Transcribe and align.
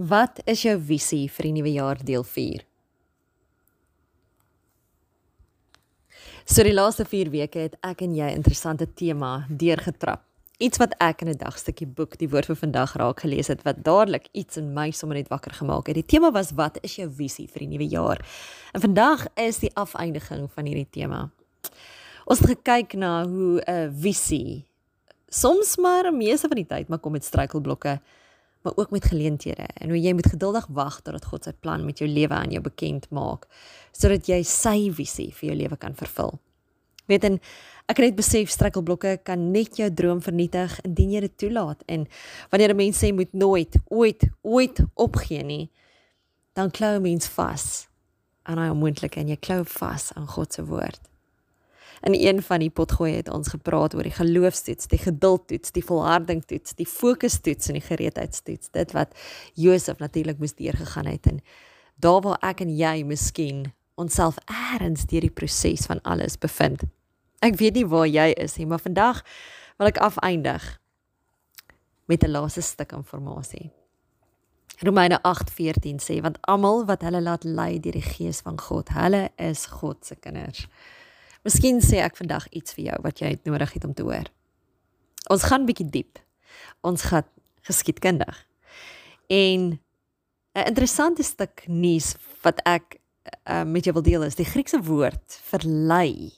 Wat 0.00 0.38
is 0.48 0.62
jou 0.64 0.78
visie 0.80 1.26
vir 1.28 1.50
die 1.50 1.52
nuwe 1.58 1.70
jaar 1.74 1.98
deel 2.00 2.22
4? 2.24 2.62
So 6.48 6.64
die 6.64 6.72
laaste 6.72 7.04
4 7.04 7.28
weke 7.34 7.66
het 7.66 7.74
ek 7.84 8.06
en 8.06 8.14
jy 8.16 8.30
interessante 8.32 8.86
tema 8.96 9.44
deurgetrap. 9.50 10.22
Iets 10.60 10.80
wat 10.80 10.94
ek 11.04 11.20
in 11.22 11.28
'n 11.28 11.36
dagstukkie 11.36 11.86
boek, 11.86 12.16
die 12.16 12.28
woord 12.28 12.46
vir 12.46 12.56
vandag 12.56 12.96
raak 12.96 13.20
gelees 13.20 13.48
het 13.48 13.62
wat 13.64 13.84
dadelik 13.84 14.28
iets 14.32 14.56
in 14.56 14.72
my 14.72 14.90
sommer 14.90 15.16
net 15.16 15.28
wakker 15.28 15.52
gemaak 15.52 15.86
het. 15.86 15.94
Die 15.94 16.06
tema 16.16 16.30
was 16.32 16.52
wat 16.52 16.78
is 16.82 16.96
jou 16.96 17.10
visie 17.10 17.48
vir 17.48 17.58
die 17.58 17.68
nuwe 17.68 17.88
jaar? 17.88 18.24
En 18.72 18.80
vandag 18.80 19.26
is 19.36 19.58
die 19.58 19.74
afeindiging 19.74 20.50
van 20.50 20.64
hierdie 20.64 20.90
tema. 20.90 21.30
Ons 22.24 22.38
het 22.38 22.48
gekyk 22.48 22.94
na 22.94 23.26
hoe 23.26 23.60
'n 23.66 23.92
visie 23.92 24.64
soms 25.28 25.76
maar 25.76 26.12
meeste 26.12 26.48
van 26.48 26.56
die 26.56 26.66
tyd 26.66 26.88
maar 26.88 26.98
kom 26.98 27.12
met 27.12 27.24
struikelblokke 27.24 28.00
maar 28.62 28.76
ook 28.76 28.90
met 28.90 29.04
geleenthede 29.04 29.66
en 29.74 29.88
hoe 29.88 30.00
jy 30.00 30.12
moet 30.12 30.26
geduldig 30.26 30.66
wag 30.76 31.00
totdat 31.00 31.24
God 31.24 31.44
sy 31.44 31.52
plan 31.60 31.84
met 31.84 31.98
jou 31.98 32.08
lewe 32.10 32.34
aan 32.34 32.52
jou 32.52 32.62
bekend 32.62 33.08
maak 33.10 33.46
sodat 33.92 34.28
jy 34.28 34.42
sy 34.46 34.90
visie 34.92 35.30
vir 35.34 35.48
jou 35.50 35.56
lewe 35.56 35.76
kan 35.76 35.94
vervul. 35.94 36.38
Weet 37.10 37.24
en 37.26 37.40
ek 37.90 37.98
het 37.98 38.06
net 38.06 38.18
besef 38.20 38.52
struikelblokke 38.52 39.16
kan 39.26 39.50
net 39.50 39.80
jou 39.80 39.88
droom 39.90 40.20
vernietig 40.22 40.76
indien 40.86 41.16
jy 41.16 41.20
dit 41.26 41.36
toelaat 41.42 41.82
en 41.88 42.06
wanneer 42.50 42.70
'n 42.70 42.76
mens 42.76 43.02
sê 43.02 43.12
moet 43.12 43.32
nooit 43.32 43.76
ooit 43.88 44.28
ooit 44.42 44.80
opgee 44.94 45.42
nie 45.42 45.70
dan 46.52 46.70
klou 46.70 46.96
'n 46.96 47.02
mens 47.02 47.28
vas 47.28 47.88
aan 48.42 48.58
hy 48.58 48.68
onmoontlik 48.68 49.16
en 49.16 49.28
jy 49.28 49.36
klou 49.36 49.64
vas 49.64 50.12
aan 50.14 50.26
God 50.26 50.52
se 50.52 50.64
woord. 50.64 51.09
In 52.02 52.14
een 52.14 52.42
van 52.42 52.58
die 52.58 52.70
potgooi 52.70 53.14
het 53.16 53.28
ons 53.28 53.48
gepraat 53.48 53.94
oor 53.94 54.02
die 54.02 54.14
geloofstoets, 54.14 54.86
die 54.86 54.98
geduldtoets, 54.98 55.72
die 55.72 55.84
volhardingtoets, 55.84 56.74
die 56.74 56.86
fokustoets 56.86 57.68
en 57.68 57.78
die 57.78 57.84
gereedheidstoets. 57.84 58.70
Dit 58.70 58.92
wat 58.92 59.16
Josef 59.54 59.98
natuurlik 59.98 60.38
moes 60.38 60.54
deurgegaan 60.54 61.06
het 61.06 61.26
en 61.26 61.40
daar 62.00 62.20
waar 62.24 62.38
ek 62.40 62.60
en 62.64 62.72
jy 62.76 63.02
miskien 63.04 63.72
onsself 64.00 64.38
eers 64.48 65.04
deur 65.06 65.26
die 65.26 65.34
proses 65.34 65.84
van 65.86 66.00
alles 66.02 66.38
bevind. 66.40 66.86
Ek 67.44 67.56
weet 67.60 67.76
nie 67.76 67.86
waar 67.88 68.08
jy 68.08 68.30
is 68.36 68.56
nie, 68.56 68.66
maar 68.66 68.80
vandag 68.80 69.20
wil 69.80 69.88
ek 69.88 70.00
afeindig 70.00 70.80
met 72.08 72.24
'n 72.24 72.30
laaste 72.30 72.60
stuk 72.60 72.92
inligting. 72.92 73.70
Romeine 74.82 75.18
8:14 75.22 76.00
sê 76.00 76.20
want 76.20 76.38
almal 76.40 76.86
wat 76.86 77.02
hulle 77.02 77.20
laat 77.20 77.44
lei 77.44 77.80
deur 77.80 77.92
die 77.92 78.10
gees 78.16 78.40
van 78.40 78.60
God, 78.60 78.88
hulle 78.88 79.28
is 79.36 79.66
God 79.66 80.06
se 80.06 80.16
kinders. 80.16 80.66
Miskien 81.44 81.80
sê 81.80 82.02
ek 82.04 82.16
vandag 82.16 82.48
iets 82.52 82.74
vir 82.76 82.84
jou 82.90 82.98
wat 83.02 83.20
jy 83.22 83.38
nodig 83.44 83.72
het 83.72 83.84
om 83.84 83.94
te 83.94 84.02
hoor. 84.02 84.28
Ons 85.30 85.46
gaan 85.48 85.66
bietjie 85.68 85.88
diep. 85.88 86.18
Ons 86.84 87.02
gaan 87.08 87.24
geskiedkundig. 87.62 88.46
En 89.28 89.80
'n 90.54 90.66
interessante 90.66 91.22
stuk 91.22 91.64
nuus 91.68 92.16
wat 92.42 92.60
ek 92.64 93.00
uh, 93.48 93.64
met 93.64 93.84
jou 93.84 93.94
wil 93.94 94.02
deel 94.02 94.22
is 94.22 94.34
die 94.34 94.44
Griekse 94.44 94.82
woord 94.82 95.40
vir 95.50 95.60
lei 95.64 96.32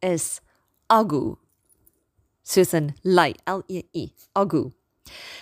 is 0.00 0.40
agu. 0.86 1.36
Soos 2.42 2.72
'n 2.74 2.94
lei, 3.02 3.34
L 3.44 3.62
E 3.68 3.82
I, 3.92 4.12
agu. 4.32 4.72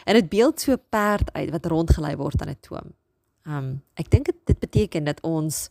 En 0.05 0.15
dit 0.15 0.29
beeld 0.29 0.61
so 0.61 0.73
'n 0.73 0.83
perd 0.89 1.33
uit 1.33 1.51
wat 1.51 1.67
rondgelei 1.67 2.17
word 2.17 2.43
aan 2.43 2.51
'n 2.51 2.61
toom. 2.61 2.95
Um 3.47 3.83
ek 3.95 4.11
dink 4.11 4.27
dit 4.45 4.59
beteken 4.59 5.05
dat 5.05 5.21
ons 5.21 5.71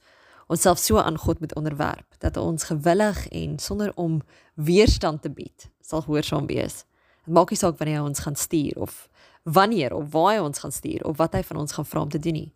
onsself 0.53 0.79
so 0.79 1.01
aan 1.01 1.17
God 1.17 1.39
moet 1.39 1.55
onderwerp 1.55 2.15
dat 2.21 2.37
ons 2.37 2.63
gewillig 2.69 3.27
en 3.27 3.59
sonder 3.59 3.91
om 3.95 4.21
weerstand 4.53 5.21
te 5.21 5.31
bied 5.31 5.69
sal 5.81 6.01
gehoorsaam 6.05 6.45
wees. 6.47 6.83
Dit 7.25 7.33
maak 7.33 7.51
nie 7.51 7.59
saak 7.59 7.79
wanneer 7.79 8.01
hy 8.01 8.07
ons 8.07 8.23
gaan 8.23 8.37
stuur 8.39 8.77
of 8.85 9.07
wanneer 9.43 9.95
of 9.95 10.11
waar 10.13 10.35
hy 10.35 10.43
ons 10.43 10.61
gaan 10.63 10.71
stuur 10.71 11.03
of 11.09 11.17
wat 11.17 11.35
hy 11.35 11.43
van 11.43 11.63
ons 11.63 11.75
gaan 11.75 11.87
vra 11.87 12.05
om 12.05 12.11
te 12.13 12.21
doen 12.21 12.37
nie. 12.37 12.51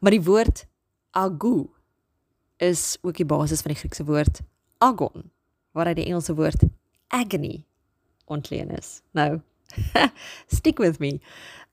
Maar 0.00 0.16
die 0.16 0.24
woord 0.24 0.64
agu 1.16 1.68
is 2.62 2.98
ook 3.02 3.20
die 3.20 3.28
basis 3.28 3.62
van 3.62 3.74
die 3.74 3.80
Griekse 3.80 4.06
woord 4.08 4.42
agon 4.82 5.30
waar 5.76 5.90
hy 5.90 5.94
die 6.00 6.08
Engelse 6.08 6.34
woord 6.34 6.64
agony 7.14 7.64
ontleen 8.26 8.72
is. 8.74 9.00
Nou, 9.16 9.40
stick 10.58 10.80
with 10.82 10.98
me. 10.98 11.18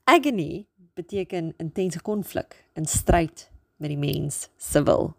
Agony 0.04 0.66
beteken 0.96 1.54
intense 1.58 2.00
konflik, 2.02 2.64
'n 2.74 2.86
stryd 2.86 3.50
met 3.76 3.88
die 3.88 3.98
mens 3.98 4.48
se 4.56 4.82
wil. 4.82 5.14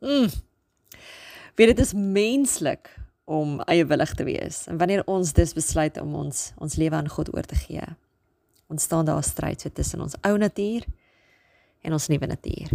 Mm. 0.00 0.28
Weet 1.54 1.76
dit 1.76 1.78
is 1.78 1.92
menslik 1.92 2.94
om 3.30 3.60
eie 3.60 3.86
willig 3.86 4.14
te 4.14 4.24
wees. 4.24 4.64
En 4.66 4.78
wanneer 4.78 5.06
ons 5.06 5.32
dus 5.32 5.52
besluit 5.54 6.00
om 6.00 6.14
ons 6.14 6.50
ons 6.58 6.74
lewe 6.74 6.96
aan 6.96 7.08
God 7.08 7.34
oor 7.34 7.46
te 7.46 7.54
gee, 7.54 7.84
ontstaan 8.66 9.04
daar 9.04 9.18
'n 9.18 9.22
stryd 9.22 9.60
so 9.60 9.68
tussen 9.68 10.00
ons 10.00 10.16
ou 10.20 10.38
natuur 10.38 10.84
en 11.80 11.92
ons 11.92 12.08
nuwe 12.08 12.26
natuur. 12.26 12.70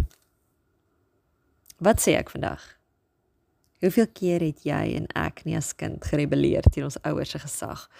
Wat 1.78 2.00
sê 2.00 2.16
ek 2.16 2.30
vandag? 2.30 2.78
Hoeveel 3.80 4.06
keer 4.12 4.40
het 4.40 4.62
jy 4.62 4.96
en 4.96 5.06
ek 5.14 5.44
nie 5.44 5.56
as 5.56 5.74
kind 5.76 6.04
gerebelleer 6.04 6.62
teen 6.62 6.84
ons 6.84 7.02
ouers 7.02 7.30
se 7.30 7.38
gesag 7.38 7.90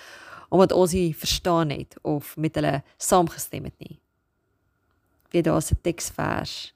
omdat 0.48 0.72
ons 0.72 0.92
nie 0.92 1.14
verstaan 1.14 1.70
het 1.70 1.96
of 2.02 2.36
met 2.36 2.54
hulle 2.54 2.82
saamgestem 2.96 3.64
het 3.64 3.78
nie? 3.78 4.00
Weet 5.30 5.44
daar's 5.44 5.70
'n 5.70 5.78
teksvers 5.82 6.75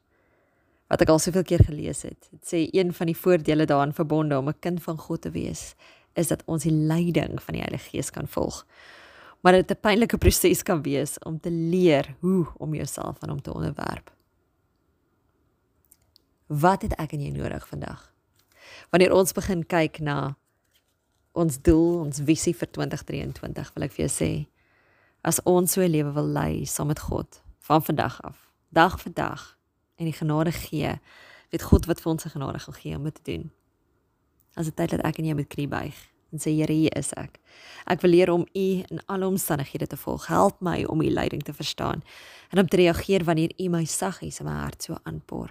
wat 0.90 1.04
ek 1.04 1.12
al 1.12 1.20
soveel 1.22 1.46
keer 1.46 1.62
gelees 1.62 2.02
het. 2.02 2.26
Dit 2.34 2.42
sê 2.50 2.60
een 2.74 2.90
van 2.94 3.06
die 3.06 3.16
voordele 3.16 3.66
daaraan 3.70 3.94
verbonde 3.94 4.38
om 4.38 4.48
'n 4.48 4.58
kind 4.60 4.82
van 4.82 4.98
God 4.98 5.22
te 5.22 5.30
wees 5.30 5.74
is 6.14 6.28
dat 6.28 6.42
ons 6.46 6.62
die 6.62 6.72
leiding 6.72 7.42
van 7.42 7.54
die 7.54 7.62
Heilige 7.62 7.90
Gees 7.90 8.10
kan 8.10 8.28
volg. 8.28 8.66
Maar 9.40 9.52
dit 9.52 9.70
'n 9.70 9.80
pynlike 9.80 10.18
proses 10.18 10.62
kan 10.62 10.82
wees 10.82 11.18
om 11.18 11.40
te 11.40 11.50
leer 11.50 12.16
hoe 12.20 12.46
om 12.56 12.74
jouself 12.74 13.16
aan 13.20 13.28
hom 13.28 13.42
te 13.42 13.54
onderwerp. 13.54 14.10
Wat 16.46 16.82
het 16.82 16.92
ek 16.92 17.12
en 17.12 17.20
jy 17.20 17.30
nodig 17.30 17.68
vandag? 17.68 18.12
Wanneer 18.90 19.12
ons 19.12 19.32
begin 19.32 19.66
kyk 19.66 19.98
na 19.98 20.36
ons 21.32 21.62
doel, 21.62 21.98
ons 21.98 22.18
visie 22.18 22.56
vir 22.56 22.70
2023, 22.70 23.72
wil 23.74 23.84
ek 23.84 23.92
vir 23.92 24.06
jou 24.06 24.26
sê 24.26 24.48
as 25.22 25.42
ons 25.42 25.72
so 25.72 25.80
'n 25.80 25.90
lewe 25.90 26.12
wil 26.12 26.26
lei 26.26 26.66
saam 26.66 26.86
met 26.86 26.98
God 26.98 27.42
van 27.58 27.82
vandag 27.82 28.22
af, 28.22 28.50
dag 28.72 29.00
vir 29.00 29.12
dag 29.12 29.59
en 30.00 30.08
die 30.08 30.16
genade 30.16 30.52
gee. 30.56 30.94
Weet 31.52 31.66
God 31.68 31.86
wat 31.90 32.00
vir 32.00 32.12
ons 32.14 32.24
se 32.24 32.32
genade 32.32 32.58
gaan 32.58 32.78
gee 32.78 32.96
om 32.96 33.04
dit 33.04 33.14
te 33.14 33.26
doen. 33.26 33.50
As 34.56 34.70
dit 34.70 34.76
tyd 34.76 34.94
dat 34.96 35.04
ek 35.06 35.20
en 35.20 35.28
jy 35.28 35.36
met 35.36 35.50
knie 35.52 35.68
buig 35.70 35.98
en 36.30 36.38
sê 36.38 36.52
Here, 36.54 36.72
hier 36.72 36.94
is 36.98 37.10
ek. 37.18 37.40
Ek 37.90 38.02
wil 38.04 38.14
leer 38.14 38.30
om 38.30 38.44
U 38.46 38.66
in 38.86 39.00
alle 39.10 39.26
omstandighede 39.26 39.88
te 39.90 39.98
volg. 39.98 40.28
Help 40.30 40.60
my 40.62 40.84
om 40.86 41.02
U 41.02 41.08
leiding 41.10 41.42
te 41.42 41.54
verstaan 41.54 42.04
en 42.50 42.62
om 42.62 42.68
te 42.70 42.78
reageer 42.78 43.26
wanneer 43.26 43.52
U 43.58 43.68
my 43.68 43.84
saggies 43.84 44.40
in 44.40 44.46
my 44.46 44.54
hart 44.62 44.86
so 44.86 44.98
aanpoor. 45.02 45.50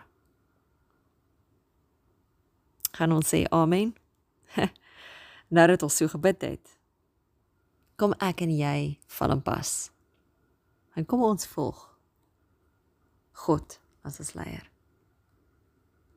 Gaan 2.95 3.11
ons 3.15 3.27
sê 3.27 3.43
amen. 3.51 3.93
nou 5.55 5.67
dat 5.67 5.83
ons 5.83 5.99
so 5.99 6.07
gebid 6.07 6.41
het, 6.41 6.73
kom 7.99 8.15
ek 8.23 8.41
en 8.47 8.55
jy 8.55 8.79
van 9.19 9.35
en 9.35 9.43
pas. 9.43 9.75
En 10.95 11.05
kom 11.05 11.21
ons 11.27 11.45
volg 11.51 11.85
God 13.45 13.79
as 14.03 14.19
ons 14.19 14.35
leier. 14.37 14.68